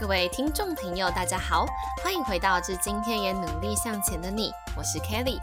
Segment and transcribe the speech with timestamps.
[0.00, 1.66] 各位听众朋友，大家好，
[2.02, 5.38] 欢迎回到《致今天也努力向前的你》，我是 Kelly。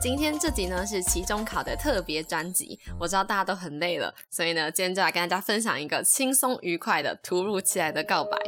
[0.00, 8.38] 今天这集呢是期中考的特别专辑，我知道大家都很累了，所以呢，今天就来跟大家分享一个轻松愉快的突如其来的告白。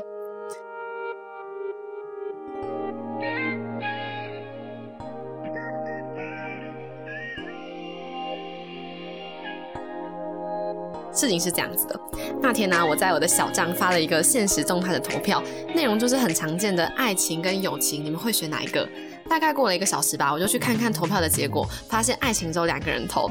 [11.13, 12.01] 事情是这样子的，
[12.41, 15.43] 那天呢，我在我的小账发了一个现实动态的投票，
[15.75, 18.89] 内容就是很常见的爱情跟友情，你们会选哪一个？
[19.29, 23.31] 大概过了一个小时吧，我就去看看投票的结果，发现爱情只有两个人投，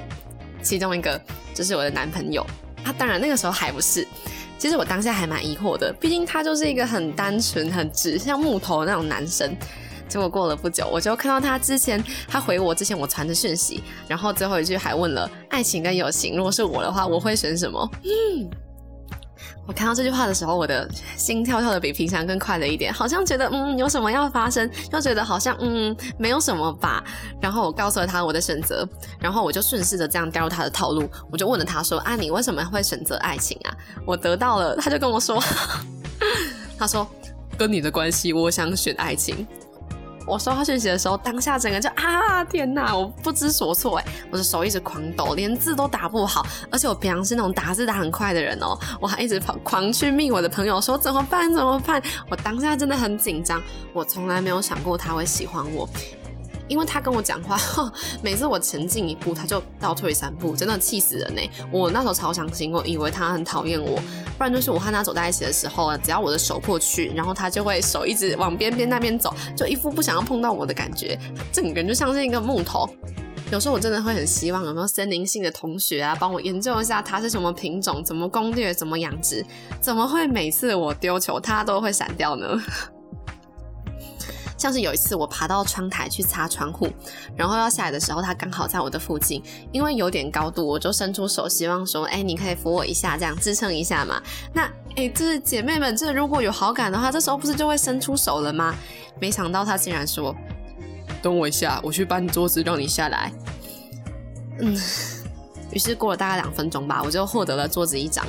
[0.62, 1.20] 其中一个
[1.53, 2.45] 就是我的男朋友，
[2.84, 4.08] 他当然那个时候还不是。
[4.58, 9.55] 其实我当下还蛮疑惑的，毕竟他就是一个很单纯、很直，像木头那种男生。
[10.11, 17.89] 结果过了不久，我就看到他之前他回我之前我传的讯息，然后最后一句还问了爱情跟友情，如果是我的话，我会选什么？
[18.03, 18.49] 嗯，
[19.66, 20.85] 我看到这句话的时候，我的
[21.16, 27.02] 心跳跳的比平常更快了一点，好像觉得嗯有什么要发生，又觉得好像嗯没有什么吧。
[27.39, 28.86] 然后我告诉了他我的选择，
[29.17, 33.71] 然后我就顺势的这样掉入他的套路，我就问了他说啊你为什么会选择爱情啊？
[34.05, 35.41] 我得到了，他就跟我说，
[36.77, 37.08] 他说
[37.58, 39.47] 跟你的关系，我想选爱情。
[40.25, 53.61] 我收到讯息的时候，当下整个就啊天哪，我不知所措哎，我的手一直狂抖，连字都打不好，而且我平常是那种打字打很快的人哦，我还一直跑狂去命我的朋友说怎么办怎么办，我当下真的很紧张，
[53.94, 55.89] 我从来没有想过他会喜欢我。
[56.72, 57.59] 因为他跟我讲话，
[58.23, 61.41] 每次我前进一步，他就倒退三步，真的气死人呢。
[61.69, 64.00] 我那时候超伤心，我以为他很讨厌我，
[64.38, 71.19] 不然就是我和他走在一起的时候，只要我的手过去，然后他就会手一直往边边那边走，就一副不想要碰到我的感觉，
[71.52, 72.89] 整个人就像是一个木头。
[73.52, 79.45] 有时候我真的会很希望有没有森林性的同学啊，帮我研究一下它是什么品种，怎么攻略，怎么养殖，
[79.81, 82.47] 怎么会每次我丢球它都会闪掉呢？
[84.62, 86.88] 像是有一次我爬到窗台去擦窗户，
[87.36, 89.42] 然后要下来的时候，他刚好在我的附近，
[89.72, 94.21] 因为有点高度，我就伸出手，希望说，哎，你可以扶我一下，这样支撑一下嘛。
[94.54, 98.76] 那，哎，这姐妹们，这如果有好感的话，这时候不是就会伸出手了吗？
[99.20, 100.36] 没想到他竟然说，
[101.23, 103.33] 等我一下，我去搬桌子让你下来。
[104.60, 104.80] 嗯，
[105.71, 108.23] 于是过了大概两分钟吧，我就获得了桌子一张。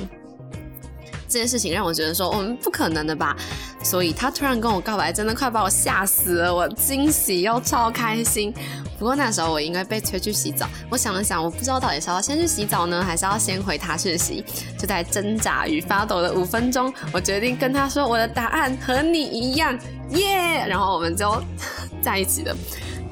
[1.33, 3.35] 这件事情让我觉得说，我们不可能的吧。
[3.83, 6.53] 所以他突然跟我告白，真的快把我吓死了。
[6.53, 8.53] 我惊喜又超开心。
[8.99, 10.67] 不过那时候我应该被催去洗澡。
[10.91, 14.45] 我想了想，我不知道到底是要先去洗澡呢，还是要先回他讯息。
[14.77, 19.77] 就在挣扎与发抖的五分钟，我决定跟他说我的答案和你一样，
[20.11, 20.65] 耶！
[20.67, 21.41] 然后我们就
[21.99, 22.55] 在一起了。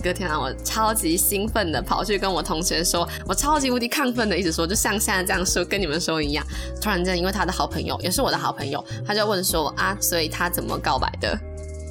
[0.01, 6.45] 隔天啊，我超级兴奋的跑去跟我同学说，我超级无敌亢奋的一直说，就像现在这样说，跟你们说一样。
[6.81, 11.39] 突然间，因为他的好朋友也是我的好朋友，他就问说啊，所以他怎么告白的？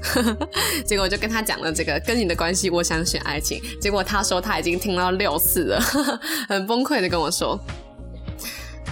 [0.86, 3.62] 结果我就跟他讲了这个跟你的关系，我想选爱情。
[3.80, 5.80] 结果他说他已经听到六次了，
[6.48, 7.58] 很崩溃的跟我说。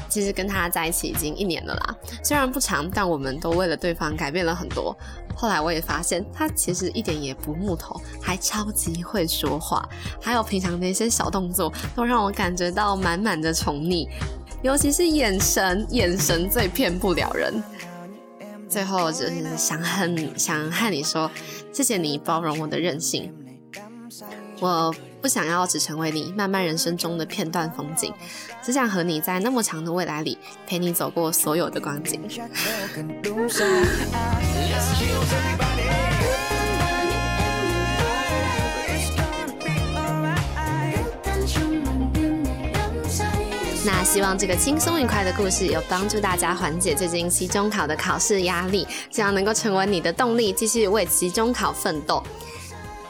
[0.08, 4.96] 其实跟他在一起已经一年了啦，虽然不长，但我们都为了对方改变了很多。
[5.36, 9.88] 后来我也发现，他其实一点也不木头，还超级会说话，
[10.20, 14.08] 还有平常的一些小动作，都让我感觉到满满的宠溺。
[14.62, 17.62] 尤其是眼神，眼神最骗不了人。
[18.68, 21.30] 最后就是想和你，想和你说，
[21.72, 23.32] 谢谢你包容我的任性。
[24.60, 28.14] 我不想要只成为你漫漫人生中的片段风景，
[28.62, 32.20] 只想和你在那么长的未来里陪你走过所有的光景。
[43.84, 52.22] 那希望这个轻松愉快的故事有帮助大家缓解最近期中考的考试压力，希望能够成为你的动力，继续为期中考奋斗。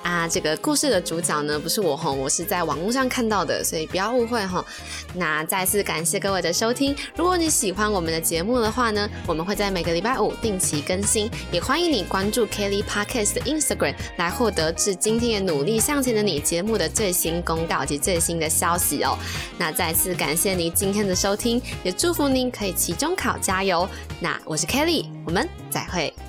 [0.08, 4.64] 啊，这个故事的主角呢不是我哈，我是在网络上看到的，所以不要误会哈。
[5.12, 19.14] 那再次感谢各位的收听，如果你喜欢我们的节目的话呢，我们会在每个礼拜五定期更新，也欢迎你关注 Kelly Podcast 的 Instagram 来获得至今天也努力向前的你节目的最新公告及最新的消息哦。
[19.58, 23.87] 那再次感谢你今天的收听，也祝福您可以期中考加油。
[24.20, 26.27] 那我是 Kelly，我们再会。